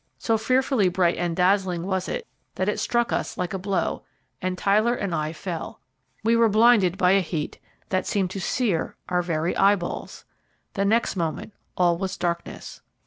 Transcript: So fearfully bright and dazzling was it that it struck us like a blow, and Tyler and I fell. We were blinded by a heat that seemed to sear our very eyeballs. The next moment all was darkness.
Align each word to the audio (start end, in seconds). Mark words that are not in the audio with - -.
So 0.17 0.35
fearfully 0.35 0.89
bright 0.89 1.15
and 1.19 1.35
dazzling 1.35 1.85
was 1.85 2.09
it 2.09 2.25
that 2.55 2.67
it 2.67 2.79
struck 2.79 3.11
us 3.11 3.37
like 3.37 3.53
a 3.53 3.59
blow, 3.59 4.01
and 4.41 4.57
Tyler 4.57 4.95
and 4.95 5.13
I 5.13 5.31
fell. 5.31 5.79
We 6.23 6.35
were 6.35 6.49
blinded 6.49 6.97
by 6.97 7.11
a 7.11 7.21
heat 7.21 7.59
that 7.89 8.07
seemed 8.07 8.31
to 8.31 8.41
sear 8.41 8.95
our 9.09 9.21
very 9.21 9.55
eyeballs. 9.55 10.25
The 10.73 10.85
next 10.85 11.15
moment 11.15 11.53
all 11.77 11.99
was 11.99 12.17
darkness. 12.17 12.81